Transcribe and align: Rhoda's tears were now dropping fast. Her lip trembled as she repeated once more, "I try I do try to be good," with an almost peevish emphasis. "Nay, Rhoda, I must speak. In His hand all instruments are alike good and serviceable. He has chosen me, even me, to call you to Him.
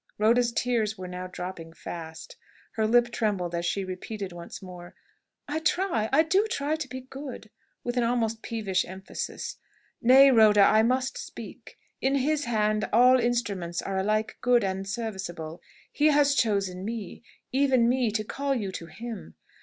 Rhoda's 0.17 0.51
tears 0.51 0.97
were 0.97 1.07
now 1.07 1.27
dropping 1.27 1.73
fast. 1.73 2.35
Her 2.71 2.87
lip 2.87 3.11
trembled 3.11 3.53
as 3.53 3.67
she 3.67 3.83
repeated 3.85 4.33
once 4.33 4.59
more, 4.59 4.95
"I 5.47 5.59
try 5.59 6.09
I 6.11 6.23
do 6.23 6.47
try 6.49 6.75
to 6.75 6.87
be 6.87 7.01
good," 7.01 7.51
with 7.83 7.97
an 7.97 8.03
almost 8.03 8.41
peevish 8.41 8.83
emphasis. 8.83 9.57
"Nay, 10.01 10.31
Rhoda, 10.31 10.61
I 10.61 10.81
must 10.81 11.19
speak. 11.19 11.77
In 12.01 12.15
His 12.15 12.45
hand 12.45 12.89
all 12.91 13.19
instruments 13.19 13.79
are 13.79 13.97
alike 13.99 14.39
good 14.41 14.63
and 14.63 14.89
serviceable. 14.89 15.61
He 15.91 16.07
has 16.07 16.33
chosen 16.33 16.83
me, 16.83 17.21
even 17.51 17.87
me, 17.87 18.09
to 18.09 18.23
call 18.23 18.55
you 18.55 18.71
to 18.71 18.87
Him. 18.87 19.35